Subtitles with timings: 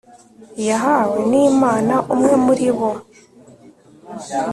[0.67, 2.89] yahawe n Imana umwe muri bo